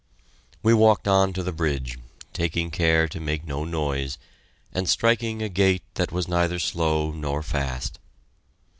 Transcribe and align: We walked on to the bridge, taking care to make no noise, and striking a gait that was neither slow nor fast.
We 0.63 0.73
walked 0.73 1.07
on 1.07 1.31
to 1.33 1.43
the 1.43 1.51
bridge, 1.51 1.99
taking 2.33 2.71
care 2.71 3.07
to 3.07 3.19
make 3.19 3.45
no 3.45 3.63
noise, 3.65 4.17
and 4.73 4.89
striking 4.89 5.43
a 5.43 5.47
gait 5.47 5.83
that 5.93 6.11
was 6.11 6.27
neither 6.27 6.57
slow 6.57 7.11
nor 7.11 7.43
fast. 7.43 7.99